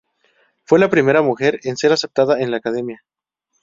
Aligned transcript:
Fue 0.63 0.79
la 0.79 0.89
primera 0.89 1.21
mujer 1.21 1.59
en 1.61 1.77
ser 1.77 1.93
aceptada 1.93 2.41
en 2.41 2.49
la 2.49 2.57
Academia. 2.57 3.03